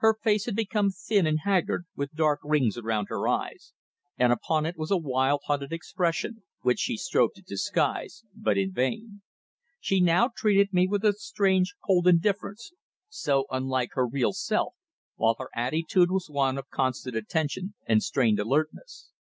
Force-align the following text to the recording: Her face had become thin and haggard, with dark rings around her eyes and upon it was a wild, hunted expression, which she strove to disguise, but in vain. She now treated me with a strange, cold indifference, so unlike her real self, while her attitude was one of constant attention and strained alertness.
Her 0.00 0.14
face 0.22 0.44
had 0.44 0.54
become 0.56 0.90
thin 0.90 1.26
and 1.26 1.38
haggard, 1.42 1.86
with 1.96 2.12
dark 2.12 2.40
rings 2.44 2.76
around 2.76 3.06
her 3.08 3.26
eyes 3.26 3.72
and 4.18 4.30
upon 4.30 4.66
it 4.66 4.76
was 4.76 4.90
a 4.90 4.98
wild, 4.98 5.40
hunted 5.46 5.72
expression, 5.72 6.42
which 6.60 6.78
she 6.78 6.98
strove 6.98 7.30
to 7.34 7.40
disguise, 7.40 8.24
but 8.34 8.58
in 8.58 8.72
vain. 8.74 9.22
She 9.80 10.02
now 10.02 10.28
treated 10.36 10.74
me 10.74 10.86
with 10.86 11.02
a 11.02 11.14
strange, 11.14 11.76
cold 11.82 12.06
indifference, 12.06 12.72
so 13.08 13.46
unlike 13.50 13.92
her 13.94 14.06
real 14.06 14.34
self, 14.34 14.74
while 15.16 15.36
her 15.38 15.48
attitude 15.54 16.10
was 16.10 16.28
one 16.28 16.58
of 16.58 16.68
constant 16.68 17.16
attention 17.16 17.72
and 17.86 18.02
strained 18.02 18.38
alertness. 18.40 19.12